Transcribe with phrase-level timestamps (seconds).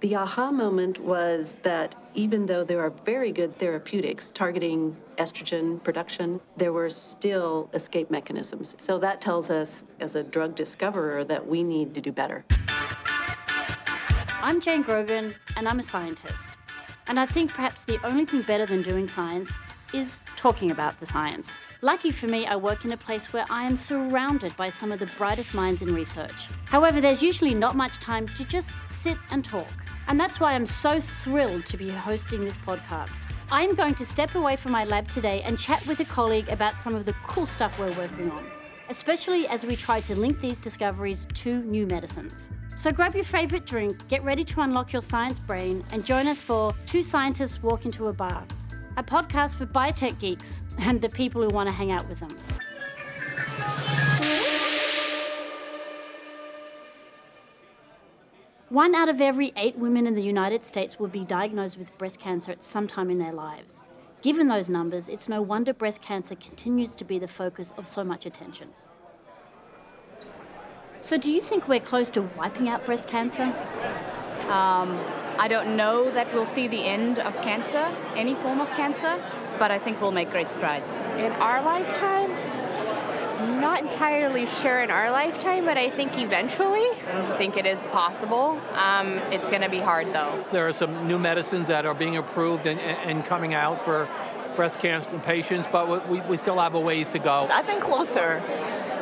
[0.00, 6.40] The aha moment was that even though there are very good therapeutics targeting estrogen production,
[6.56, 8.76] there were still escape mechanisms.
[8.78, 12.46] So that tells us, as a drug discoverer, that we need to do better.
[14.40, 16.48] I'm Jane Grogan, and I'm a scientist.
[17.06, 19.58] And I think perhaps the only thing better than doing science
[19.92, 21.58] is talking about the science.
[21.82, 24.98] Lucky for me, I work in a place where I am surrounded by some of
[24.98, 26.48] the brightest minds in research.
[26.64, 29.68] However, there's usually not much time to just sit and talk.
[30.10, 33.20] And that's why I'm so thrilled to be hosting this podcast.
[33.52, 36.48] I am going to step away from my lab today and chat with a colleague
[36.48, 38.44] about some of the cool stuff we're working on,
[38.88, 42.50] especially as we try to link these discoveries to new medicines.
[42.74, 46.42] So grab your favorite drink, get ready to unlock your science brain, and join us
[46.42, 48.44] for Two Scientists Walk into a Bar,
[48.96, 52.36] a podcast for biotech geeks and the people who want to hang out with them.
[58.70, 62.20] One out of every eight women in the United States will be diagnosed with breast
[62.20, 63.82] cancer at some time in their lives.
[64.22, 68.04] Given those numbers, it's no wonder breast cancer continues to be the focus of so
[68.04, 68.68] much attention.
[71.00, 73.52] So, do you think we're close to wiping out breast cancer?
[74.48, 75.00] Um,
[75.40, 79.20] I don't know that we'll see the end of cancer, any form of cancer,
[79.58, 80.94] but I think we'll make great strides.
[81.18, 82.49] In our lifetime?
[83.60, 86.86] Not entirely sure in our lifetime, but I think eventually.
[87.06, 88.60] I think it is possible.
[88.74, 90.44] Um, it's going to be hard though.
[90.52, 94.08] There are some new medicines that are being approved and, and coming out for
[94.56, 97.48] breast cancer patients, but we, we still have a ways to go.
[97.50, 98.42] I think closer.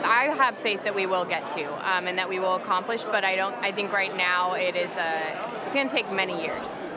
[0.05, 3.25] I have faith that we will get to um, and that we will accomplish, but
[3.25, 3.55] I don't.
[3.57, 5.51] I think right now it is a.
[5.67, 6.89] It's going to take many years.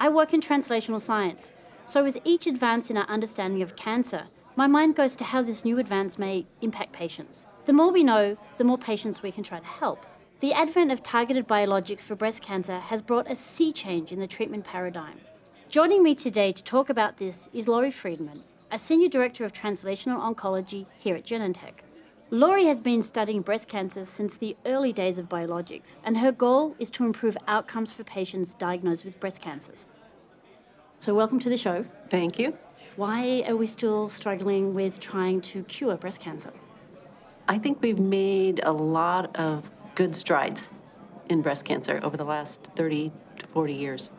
[0.00, 1.50] I work in translational science,
[1.86, 4.24] so, with each advance in our understanding of cancer,
[4.56, 7.46] my mind goes to how this new advance may impact patients.
[7.66, 10.06] The more we know, the more patients we can try to help.
[10.40, 14.26] The advent of targeted biologics for breast cancer has brought a sea change in the
[14.26, 15.18] treatment paradigm.
[15.68, 20.20] Joining me today to talk about this is Lori Friedman, a Senior Director of Translational
[20.20, 21.82] Oncology here at Genentech.
[22.30, 26.74] Lori has been studying breast cancer since the early days of biologics, and her goal
[26.78, 29.86] is to improve outcomes for patients diagnosed with breast cancers.
[31.04, 31.84] So, welcome to the show.
[32.08, 32.56] Thank you.
[32.96, 36.50] Why are we still struggling with trying to cure breast cancer?
[37.46, 40.70] I think we've made a lot of good strides
[41.28, 44.12] in breast cancer over the last 30 to 40 years.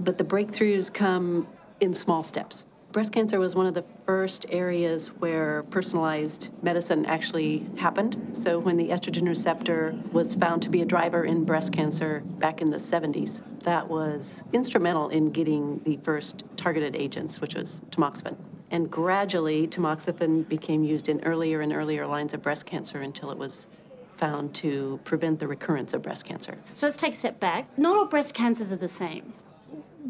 [0.00, 1.46] But the breakthroughs come
[1.78, 2.66] in small steps
[2.96, 8.16] breast cancer was one of the first areas where personalized medicine actually happened.
[8.32, 12.62] So, when the estrogen receptor was found to be a driver in breast cancer back
[12.62, 18.38] in the 70s, that was instrumental in getting the first targeted agents, which was tamoxifen.
[18.70, 23.36] And gradually, tamoxifen became used in earlier and earlier lines of breast cancer until it
[23.36, 23.68] was
[24.16, 26.56] found to prevent the recurrence of breast cancer.
[26.72, 27.78] So let's take a step back.
[27.78, 29.34] Not all breast cancers are the same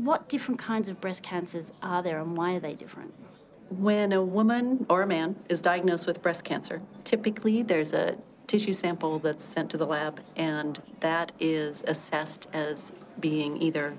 [0.05, 3.15] what different kinds of breast cancers are there and why are they different?
[3.71, 8.75] When a woman or a man is diagnosed with breast cancer, typically there's a tissue
[8.75, 13.95] sample that's sent to the lab, and that is assessed as being either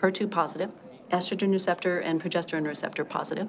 [0.00, 0.70] HER2 positive,
[1.10, 3.48] estrogen receptor, and progesterone receptor positive,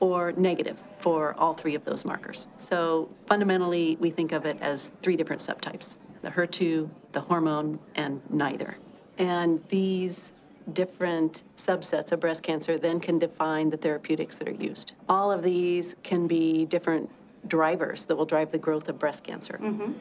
[0.00, 2.46] or negative for all three of those markers.
[2.56, 8.22] So fundamentally, we think of it as three different subtypes the HER2, the hormone, and
[8.30, 8.78] neither.
[9.18, 10.32] And these
[10.72, 14.94] different subsets of breast cancer then can define the therapeutics that are used.
[15.08, 17.10] All of these can be different
[17.46, 19.58] drivers that will drive the growth of breast cancer.
[19.60, 19.92] Mm-hmm.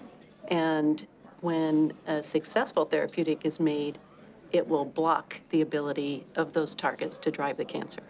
[0.47, 1.07] And
[1.41, 3.97] when a successful therapeutic is made,
[4.51, 8.01] it will block the ability of those targets to drive the cancer.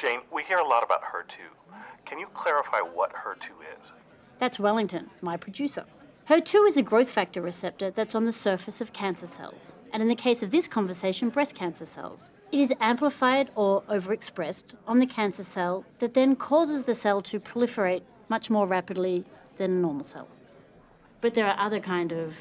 [0.00, 1.76] Jane, we hear a lot about HER2.
[2.06, 3.90] Can you clarify what HER2 is?
[4.38, 5.84] That's Wellington, my producer.
[6.28, 10.08] HER2 is a growth factor receptor that's on the surface of cancer cells, and in
[10.08, 12.32] the case of this conversation, breast cancer cells.
[12.52, 17.40] It is amplified or overexpressed on the cancer cell that then causes the cell to
[17.40, 19.24] proliferate much more rapidly
[19.56, 20.28] than a normal cell.
[21.22, 22.34] But there are other kind of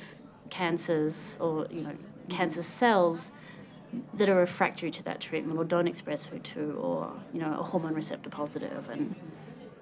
[0.50, 1.96] cancers or you know
[2.28, 3.32] cancer cells
[4.16, 7.94] that are refractory to that treatment or don't express HER2 or you know a hormone
[7.94, 9.16] receptor positive and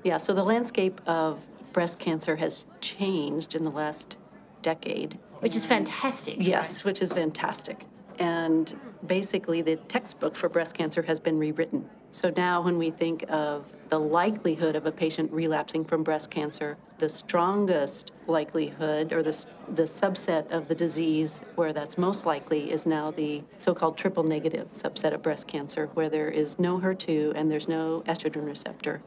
[0.03, 1.41] yeah so the landscape of
[1.75, 4.17] breast cancer has changed in the last
[4.61, 5.19] decade.
[5.39, 6.37] Which is fantastic.
[6.39, 6.85] Yes, right?
[6.85, 7.83] which is fantastic.
[8.17, 8.73] And
[9.05, 11.89] basically, the textbook for breast cancer has been rewritten.
[12.11, 16.77] So now, when we think of the likelihood of a patient relapsing from breast cancer,
[16.97, 22.85] the strongest likelihood or the, the subset of the disease where that's most likely is
[22.85, 27.33] now the so called triple negative subset of breast cancer, where there is no HER2
[27.35, 29.01] and there's no estrogen receptor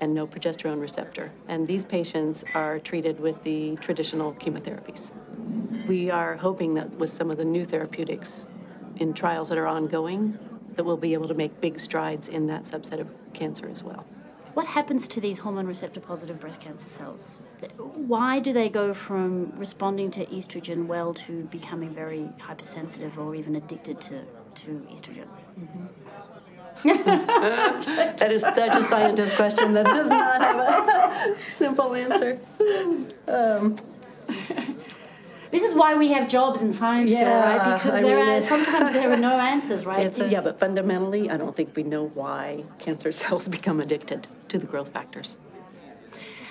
[0.00, 1.32] and no progesterone receptor.
[1.48, 5.12] And these patients are treated with the traditional chemotherapies.
[5.86, 8.46] we are hoping that with some of the new therapeutics
[8.96, 10.38] in trials that are ongoing,
[10.74, 14.06] that we'll be able to make big strides in that subset of cancer as well.
[14.54, 17.40] What happens to these hormone receptor positive breast cancer cells?
[17.78, 23.54] Why do they go from responding to estrogen well to becoming very hypersensitive or even
[23.54, 24.24] addicted to,
[24.56, 25.28] to estrogen?
[25.58, 25.86] Mm-hmm.
[26.84, 32.38] that is such a scientist question that does not have a simple answer.
[33.28, 33.76] Um,
[35.50, 37.76] this is why we have jobs in science, yeah, right?
[37.76, 40.16] Because I there mean, are sometimes there are no answers, right?
[40.18, 44.58] A, yeah, but fundamentally, I don't think we know why cancer cells become addicted to
[44.58, 45.36] the growth factors.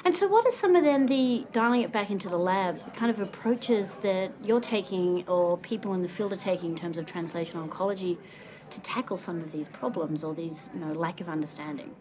[0.06, 2.92] And so, what are some of then the dialing it back into the lab, the
[2.92, 6.98] kind of approaches that you're taking or people in the field are taking in terms
[6.98, 8.18] of translational oncology
[8.71, 11.95] to tackle some of these problems or these you know, lack of understanding?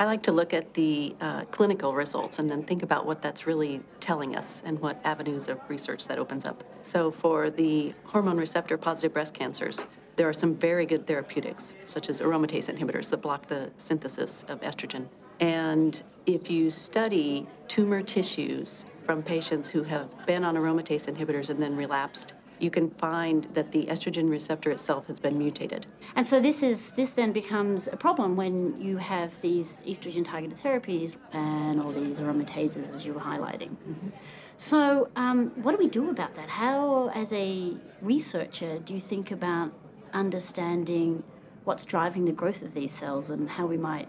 [0.00, 3.48] I like to look at the uh, clinical results and then think about what that's
[3.48, 6.62] really telling us and what avenues of research that opens up.
[6.82, 12.08] So, for the hormone receptor positive breast cancers, there are some very good therapeutics, such
[12.08, 15.08] as aromatase inhibitors that block the synthesis of estrogen.
[15.40, 21.60] And if you study tumor tissues from patients who have been on aromatase inhibitors and
[21.60, 25.86] then relapsed, you can find that the estrogen receptor itself has been mutated.
[26.16, 30.58] And so this is this then becomes a problem when you have these estrogen targeted
[30.58, 33.70] therapies and all these aromatases as you were highlighting.
[33.70, 34.08] Mm-hmm.
[34.56, 36.48] So um, what do we do about that?
[36.48, 39.72] How, as a researcher, do you think about
[40.12, 41.22] understanding
[41.64, 44.08] what's driving the growth of these cells and how we might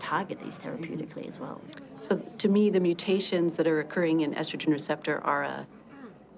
[0.00, 1.60] target these therapeutically as well?
[2.00, 5.66] So, to me, the mutations that are occurring in estrogen receptor are a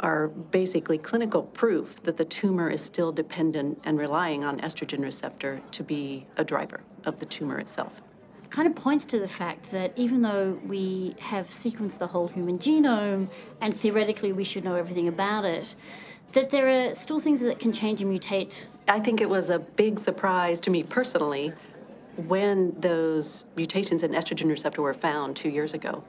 [0.00, 5.62] are basically clinical proof that the tumor is still dependent and relying on estrogen receptor
[5.72, 8.02] to be a driver of the tumor itself.
[8.50, 12.58] Kind of points to the fact that even though we have sequenced the whole human
[12.58, 13.28] genome
[13.60, 15.74] and theoretically we should know everything about it,
[16.32, 18.66] that there are still things that can change and mutate.
[18.88, 21.52] I think it was a big surprise to me personally
[22.16, 26.04] when those mutations in estrogen receptor were found two years ago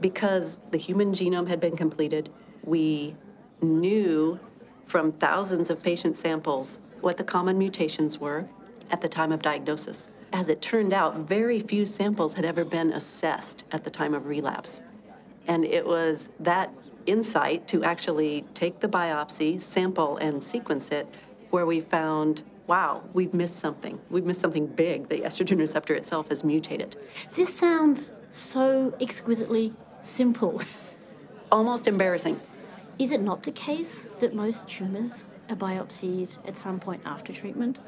[0.00, 2.30] because the human genome had been completed.
[2.64, 3.14] We
[3.62, 4.38] knew
[4.84, 8.46] from thousands of patient samples what the common mutations were
[8.90, 10.08] at the time of diagnosis.
[10.32, 14.26] As it turned out, very few samples had ever been assessed at the time of
[14.26, 14.82] relapse.
[15.46, 16.72] And it was that
[17.06, 21.06] insight to actually take the biopsy, sample, and sequence it
[21.50, 24.00] where we found wow, we've missed something.
[24.08, 25.08] We've missed something big.
[25.08, 26.96] The estrogen receptor itself has mutated.
[27.34, 30.62] This sounds so exquisitely simple.
[31.52, 32.40] Almost embarrassing.
[32.98, 37.78] Is it not the case that most tumours are biopsied at some point after treatment?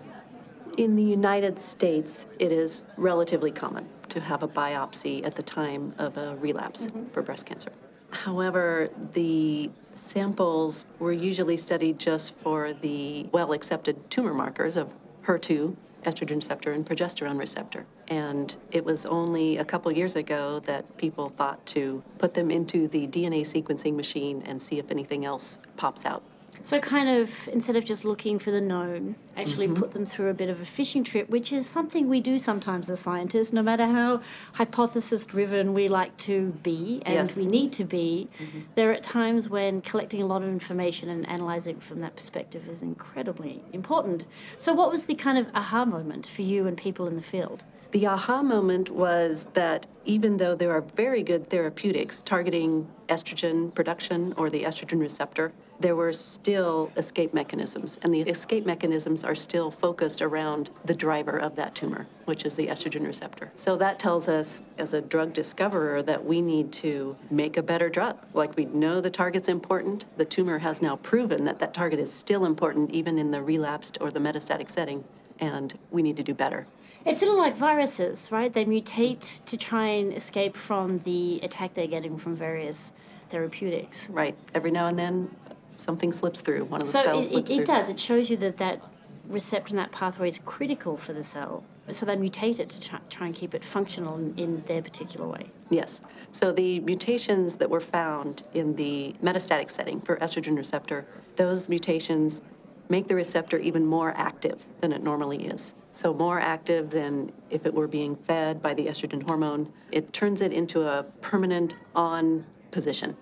[0.76, 5.94] In the United States, it is relatively common to have a biopsy at the time
[5.98, 7.06] of a relapse mm-hmm.
[7.10, 7.70] for breast cancer.
[8.10, 14.92] However, the samples were usually studied just for the well accepted tumor markers of
[15.26, 17.86] HER2 estrogen receptor and progesterone receptor.
[18.08, 22.88] And it was only a couple years ago that people thought to put them into
[22.88, 26.22] the DNA sequencing machine and see if anything else pops out.
[26.62, 29.76] So, kind of instead of just looking for the known, actually mm-hmm.
[29.76, 32.90] put them through a bit of a fishing trip, which is something we do sometimes
[32.90, 34.20] as scientists, no matter how
[34.54, 37.36] hypothesis driven we like to be and yes.
[37.36, 38.28] we need to be.
[38.38, 38.60] Mm-hmm.
[38.74, 42.82] There are times when collecting a lot of information and analyzing from that perspective is
[42.82, 44.26] incredibly important.
[44.58, 47.64] So, what was the kind of aha moment for you and people in the field?
[47.94, 54.34] The aha moment was that even though there are very good therapeutics targeting estrogen production
[54.36, 57.98] or the estrogen receptor, there were still escape mechanisms.
[58.02, 62.56] And the escape mechanisms are still focused around the driver of that tumor, which is
[62.56, 63.50] the estrogen receptor.
[63.54, 67.88] So that tells us, as a drug discoverer, that we need to make a better
[67.88, 68.18] drug.
[68.32, 72.12] Like we know the target's important, the tumor has now proven that that target is
[72.12, 75.04] still important even in the relapsed or the metastatic setting,
[75.38, 76.66] and we need to do better.
[77.04, 78.52] It's a little like viruses, right?
[78.52, 82.92] They mutate to try and escape from the attack they're getting from various
[83.28, 84.08] therapeutics.
[84.08, 84.34] Right.
[84.54, 85.34] Every now and then,
[85.76, 86.64] something slips through.
[86.64, 87.62] One of the so cells it, slips it, through.
[87.64, 87.90] it does.
[87.90, 88.80] It shows you that that
[89.28, 91.64] receptor in that pathway is critical for the cell.
[91.90, 95.50] So they mutate it to try, and keep it functional in, in, their particular way.
[95.68, 96.00] Yes.
[96.32, 102.40] So the mutations that were found in the metastatic setting for estrogen receptor, those mutations
[102.88, 105.74] make the receptor even more active than it normally is.
[105.90, 109.72] So, more active than if it were being fed by the estrogen hormone.
[109.92, 113.16] It turns it into a permanent on position.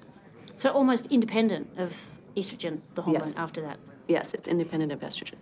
[0.55, 1.95] So, almost independent of
[2.37, 3.35] estrogen, the hormone, yes.
[3.37, 3.79] after that?
[4.09, 5.37] Yes, it's independent of estrogen.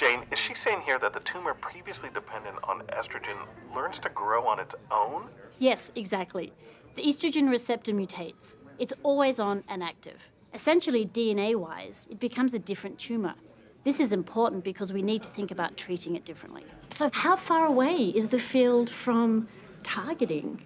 [0.00, 3.36] Jane, is she saying here that the tumor previously dependent on estrogen
[3.74, 5.26] learns to grow on its own?
[5.58, 6.54] Yes, exactly.
[6.94, 8.56] The estrogen receptor mutates.
[8.78, 10.30] It's always on and active.
[10.54, 13.34] Essentially, DNA wise, it becomes a different tumour.
[13.84, 16.64] This is important because we need to think about treating it differently.
[16.88, 19.48] So, how far away is the field from
[19.82, 20.64] targeting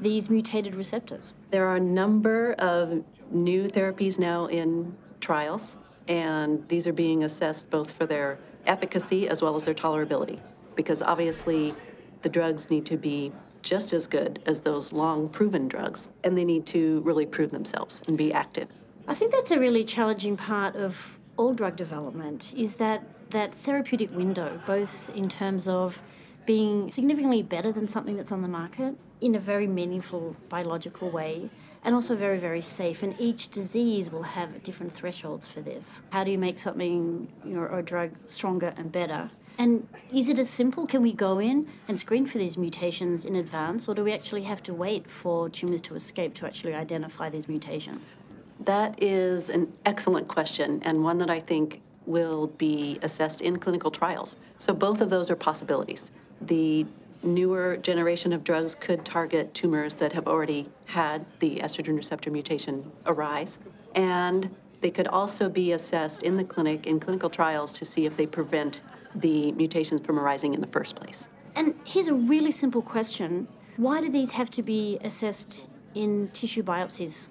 [0.00, 1.34] these mutated receptors?
[1.50, 5.76] There are a number of new therapies now in trials,
[6.08, 10.40] and these are being assessed both for their efficacy as well as their tolerability,
[10.74, 11.74] because obviously
[12.22, 13.32] the drugs need to be
[13.62, 18.02] just as good as those long proven drugs, and they need to really prove themselves
[18.06, 18.68] and be active.
[19.08, 24.14] I think that's a really challenging part of all drug development is that that therapeutic
[24.14, 26.00] window, both in terms of
[26.46, 31.50] being significantly better than something that's on the market in a very meaningful biological way
[31.84, 36.24] and also very very safe and each disease will have different thresholds for this how
[36.24, 40.86] do you make something or a drug stronger and better and is it as simple
[40.86, 44.42] can we go in and screen for these mutations in advance or do we actually
[44.42, 48.16] have to wait for tumors to escape to actually identify these mutations
[48.60, 53.90] that is an excellent question and one that I think will be assessed in clinical
[53.90, 54.36] trials.
[54.58, 56.12] So both of those are possibilities.
[56.40, 56.86] The
[57.24, 62.92] newer generation of drugs could target tumors that have already had the estrogen receptor mutation
[63.06, 63.58] arise.
[63.94, 68.16] And they could also be assessed in the clinic in clinical trials to see if
[68.16, 68.82] they prevent
[69.14, 71.28] the mutations from arising in the first place.
[71.54, 76.62] And here's a really simple question Why do these have to be assessed in tissue
[76.62, 77.28] biopsies?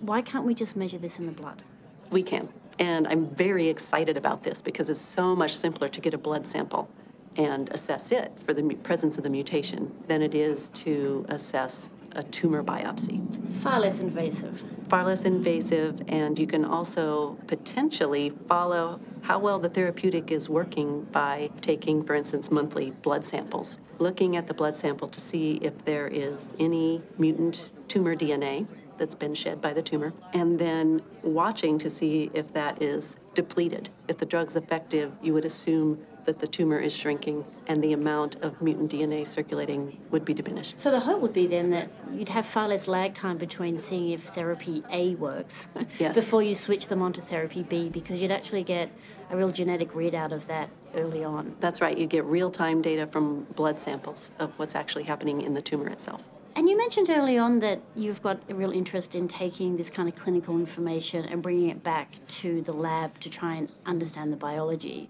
[0.00, 1.62] Why can't we just measure this in the blood?
[2.10, 2.48] We can.
[2.78, 6.46] And I'm very excited about this because it's so much simpler to get a blood
[6.46, 6.88] sample
[7.36, 12.22] and assess it for the presence of the mutation than it is to assess a
[12.22, 13.20] tumor biopsy.
[13.56, 14.62] Far less invasive.
[14.88, 21.04] Far less invasive, and you can also potentially follow how well the therapeutic is working
[21.04, 25.84] by taking, for instance, monthly blood samples, looking at the blood sample to see if
[25.84, 28.66] there is any mutant tumor DNA
[28.98, 33.88] that's been shed by the tumor, and then watching to see if that is depleted.
[34.08, 38.36] If the drug's effective, you would assume that the tumor is shrinking and the amount
[38.36, 40.78] of mutant DNA circulating would be diminished.
[40.78, 44.10] So the hope would be then that you'd have far less lag time between seeing
[44.10, 46.14] if therapy A works yes.
[46.14, 48.90] before you switch them onto therapy B because you'd actually get
[49.30, 51.54] a real genetic readout of that early on.
[51.60, 51.96] That's right.
[51.96, 55.88] You get real time data from blood samples of what's actually happening in the tumor
[55.88, 56.22] itself.
[56.54, 60.06] And you mentioned early on that you've got a real interest in taking this kind
[60.06, 64.36] of clinical information and bringing it back to the lab to try and understand the
[64.36, 65.08] biology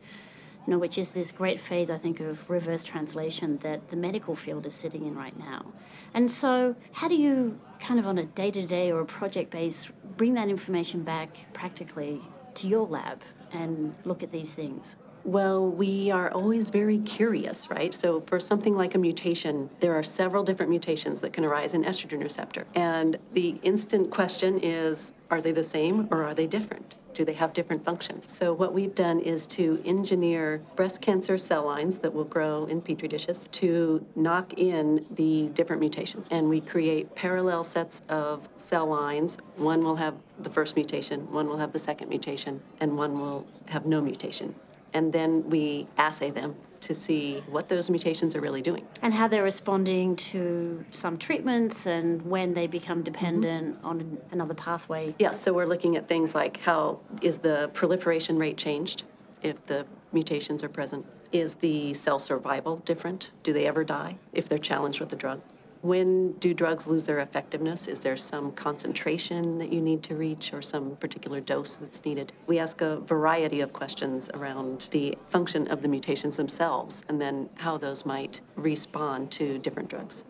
[0.66, 4.36] you know, which is this great phase, I think, of reverse translation that the medical
[4.36, 5.72] field is sitting in right now.
[6.14, 9.50] And so, how do you kind of on a day to day or a project
[9.50, 12.20] base bring that information back practically
[12.54, 14.96] to your lab and look at these things?
[15.24, 17.94] Well, we are always very curious, right?
[17.94, 21.84] So, for something like a mutation, there are several different mutations that can arise in
[21.84, 22.66] estrogen receptor.
[22.74, 26.96] And the instant question is are they the same or are they different?
[27.14, 28.30] Do they have different functions?
[28.30, 32.80] So, what we've done is to engineer breast cancer cell lines that will grow in
[32.80, 36.28] petri dishes to knock in the different mutations.
[36.30, 39.38] And we create parallel sets of cell lines.
[39.56, 43.46] One will have the first mutation, one will have the second mutation, and one will
[43.66, 44.54] have no mutation.
[44.94, 48.86] And then we assay them to see what those mutations are really doing.
[49.00, 53.86] And how they're responding to some treatments and when they become dependent mm-hmm.
[53.86, 55.14] on another pathway.
[55.18, 59.04] Yes, so we're looking at things like how is the proliferation rate changed
[59.42, 61.06] if the mutations are present?
[61.32, 63.30] Is the cell survival different?
[63.42, 65.40] Do they ever die if they're challenged with the drug?
[65.82, 67.88] When do drugs lose their effectiveness?
[67.88, 72.32] Is there some concentration that you need to reach or some particular dose that's needed?
[72.46, 77.50] We ask a variety of questions around the function of the mutations themselves and then
[77.56, 80.22] how those might respond to different drugs.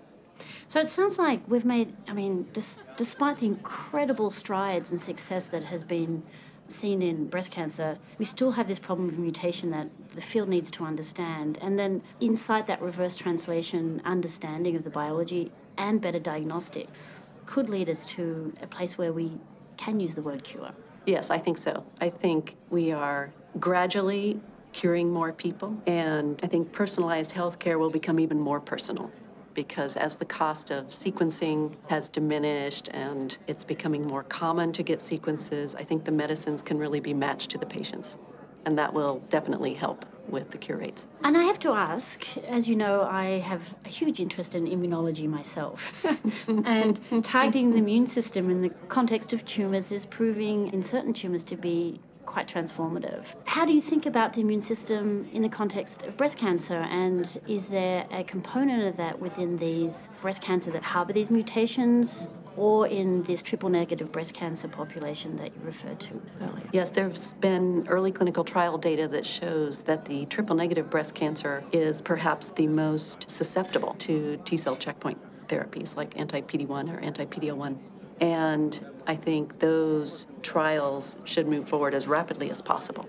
[0.68, 5.48] So it sounds like we've made, I mean, dis- despite the incredible strides and success
[5.48, 6.22] that has been
[6.72, 10.70] seen in breast cancer, we still have this problem of mutation that the field needs
[10.72, 11.58] to understand.
[11.60, 17.88] And then inside that reverse translation, understanding of the biology and better diagnostics could lead
[17.88, 19.32] us to a place where we
[19.76, 20.70] can use the word cure.
[21.06, 21.84] Yes, I think so.
[22.00, 24.40] I think we are gradually
[24.72, 29.10] curing more people, and I think personalized healthcare will become even more personal
[29.54, 35.00] because as the cost of sequencing has diminished and it's becoming more common to get
[35.00, 38.18] sequences, I think the medicines can really be matched to the patients.
[38.64, 41.08] And that will definitely help with the cure rates.
[41.24, 45.28] And I have to ask, as you know, I have a huge interest in immunology
[45.28, 46.04] myself.
[46.64, 51.42] and targeting the immune system in the context of tumours is proving in certain tumours
[51.44, 52.00] to be
[52.32, 53.24] quite transformative.
[53.44, 56.76] How do you think about the immune system in the context of breast cancer?
[56.76, 62.28] And is there a component of that within these breast cancer that harbour these mutations?
[62.54, 66.68] or in this triple negative breast cancer population that you referred to earlier?
[66.70, 71.64] Yes, there's been early clinical trial data that shows that the triple negative breast cancer
[71.72, 75.16] is perhaps the most susceptible to T cell checkpoint
[75.48, 77.78] therapies like anti PD1 or anti PD-L1.
[78.20, 83.08] And I think those trials should move forward as rapidly as possible.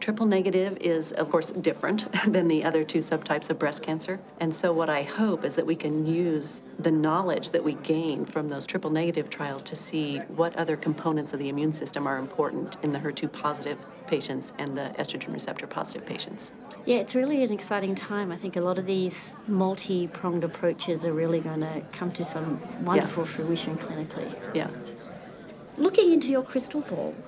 [0.00, 4.18] Triple negative is, of course, different than the other two subtypes of breast cancer.
[4.40, 8.24] And so, what I hope is that we can use the knowledge that we gain
[8.24, 12.16] from those triple negative trials to see what other components of the immune system are
[12.16, 16.52] important in the HER2 positive patients and the estrogen receptor positive patients.
[16.86, 18.32] Yeah, it's really an exciting time.
[18.32, 22.24] I think a lot of these multi pronged approaches are really going to come to
[22.24, 23.30] some wonderful yeah.
[23.30, 24.34] fruition clinically.
[24.54, 24.70] Yeah.
[25.78, 27.14] Looking into your crystal ball.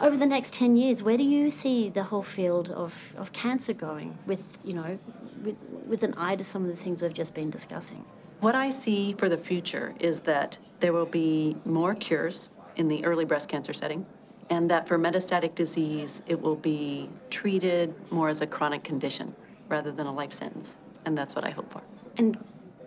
[0.00, 3.72] over the next 10 years, where do you see the whole field of, of cancer
[3.72, 4.98] going with, you know,
[5.42, 8.04] with, with an eye to some of the things we've just been discussing?
[8.40, 13.04] What I see for the future is that there will be more cures in the
[13.04, 14.04] early breast cancer setting,
[14.50, 19.34] and that for metastatic disease, it will be treated more as a chronic condition
[19.68, 20.76] rather than a life sentence.
[21.06, 21.82] And that's what I hope for.
[22.16, 22.36] And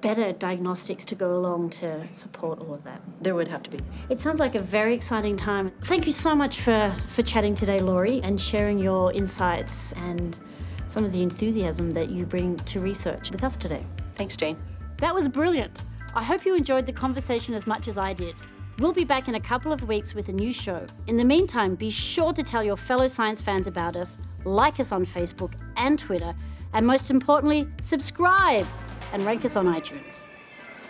[0.01, 3.01] better diagnostics to go along to support all of that.
[3.21, 3.79] There would have to be.
[4.09, 5.71] It sounds like a very exciting time.
[5.83, 10.39] Thank you so much for, for chatting today, Lori, and sharing your insights and
[10.87, 13.85] some of the enthusiasm that you bring to research with us today.
[14.15, 14.57] Thanks, Jane.
[14.99, 15.85] That was brilliant.
[16.15, 18.35] I hope you enjoyed the conversation as much as I did.
[18.79, 20.85] We'll be back in a couple of weeks with a new show.
[21.07, 24.91] In the meantime, be sure to tell your fellow science fans about us, like us
[24.91, 26.33] on Facebook and Twitter,
[26.73, 28.67] and most importantly, subscribe
[29.13, 30.25] and rank us on iTunes.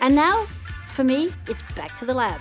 [0.00, 0.46] And now,
[0.88, 2.40] for me, it's back to the lab.